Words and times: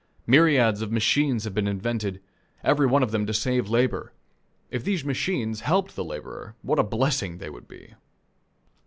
Myriads 0.25 0.81
of 0.81 0.91
machines 0.91 1.43
have 1.43 1.53
been 1.53 1.67
invented 1.67 2.23
every 2.63 2.87
one 2.87 3.03
of 3.03 3.11
them 3.11 3.27
to 3.27 3.35
save 3.35 3.69
labor. 3.69 4.13
If 4.71 4.83
these 4.83 5.05
machines 5.05 5.59
helped 5.59 5.95
the 5.95 6.03
laborer, 6.03 6.55
what 6.63 6.79
a 6.79 6.83
blessing 6.83 7.37
they 7.37 7.51
would 7.51 7.67
be! 7.67 7.93